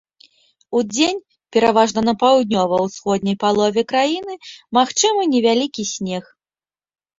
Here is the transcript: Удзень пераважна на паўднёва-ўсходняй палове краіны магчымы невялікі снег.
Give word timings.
Удзень 0.77 1.19
пераважна 1.57 2.01
на 2.07 2.13
паўднёва-ўсходняй 2.23 3.37
палове 3.45 3.81
краіны 3.93 4.33
магчымы 4.81 5.31
невялікі 5.37 5.89
снег. 5.95 6.23